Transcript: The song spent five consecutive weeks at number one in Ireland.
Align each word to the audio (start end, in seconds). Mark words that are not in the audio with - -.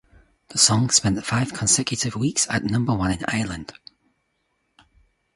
The 0.47 0.57
song 0.57 0.89
spent 0.89 1.23
five 1.23 1.53
consecutive 1.53 2.15
weeks 2.15 2.47
at 2.49 2.63
number 2.63 2.91
one 2.95 3.11
in 3.11 3.23
Ireland. 3.27 3.71